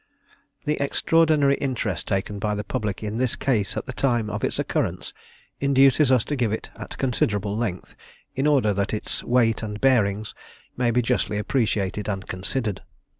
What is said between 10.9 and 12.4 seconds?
justly appreciated and